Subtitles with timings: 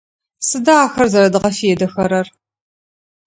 [0.47, 2.27] Сыда ахэр зэрэдгъэфедэхэрэр?